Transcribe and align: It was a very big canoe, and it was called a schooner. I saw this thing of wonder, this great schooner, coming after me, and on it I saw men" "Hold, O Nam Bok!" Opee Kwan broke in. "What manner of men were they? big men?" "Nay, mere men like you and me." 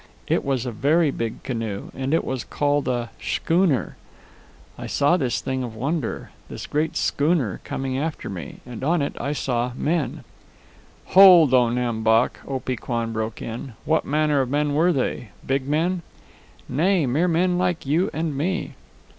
It 0.27 0.43
was 0.43 0.65
a 0.65 0.71
very 0.71 1.11
big 1.11 1.43
canoe, 1.43 1.91
and 1.93 2.11
it 2.11 2.25
was 2.25 2.43
called 2.43 2.87
a 2.87 3.11
schooner. 3.21 3.97
I 4.75 4.87
saw 4.87 5.15
this 5.15 5.41
thing 5.41 5.61
of 5.61 5.75
wonder, 5.75 6.31
this 6.49 6.65
great 6.65 6.97
schooner, 6.97 7.61
coming 7.63 7.99
after 7.99 8.27
me, 8.27 8.61
and 8.65 8.83
on 8.83 9.03
it 9.03 9.15
I 9.21 9.33
saw 9.33 9.73
men" 9.75 10.23
"Hold, 11.13 11.53
O 11.53 11.69
Nam 11.69 12.01
Bok!" 12.01 12.39
Opee 12.47 12.77
Kwan 12.77 13.13
broke 13.13 13.43
in. 13.43 13.73
"What 13.85 14.03
manner 14.03 14.41
of 14.41 14.49
men 14.49 14.73
were 14.73 14.91
they? 14.91 15.29
big 15.45 15.67
men?" 15.67 16.01
"Nay, 16.67 17.05
mere 17.05 17.27
men 17.27 17.59
like 17.59 17.85
you 17.85 18.09
and 18.11 18.35
me." 18.35 18.73